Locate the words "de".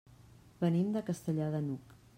0.97-1.05, 1.57-1.65